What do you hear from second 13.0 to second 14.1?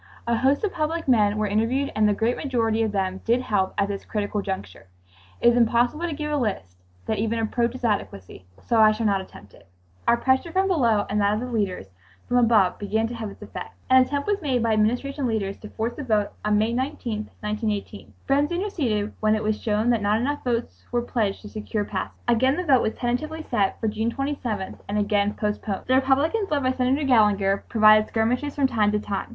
to have its effect. An